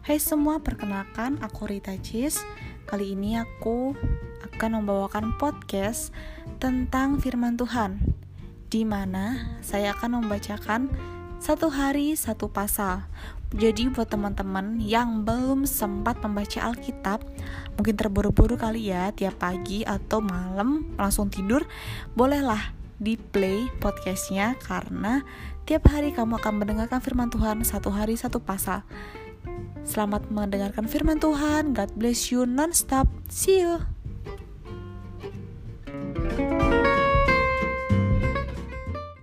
[0.00, 2.40] Hai semua, perkenalkan aku Rita Cis.
[2.88, 3.92] Kali ini aku
[4.48, 6.08] akan membawakan podcast
[6.56, 8.00] tentang firman Tuhan
[8.72, 10.88] di mana saya akan membacakan
[11.36, 13.04] satu hari satu pasal.
[13.52, 17.20] Jadi buat teman-teman yang belum sempat membaca Alkitab,
[17.76, 21.68] mungkin terburu-buru kali ya tiap pagi atau malam langsung tidur,
[22.16, 25.28] bolehlah di play podcastnya karena
[25.68, 28.80] tiap hari kamu akan mendengarkan firman Tuhan satu hari satu pasal.
[29.90, 31.74] Selamat mendengarkan firman Tuhan.
[31.74, 33.10] God bless you non-stop.
[33.26, 33.99] See you.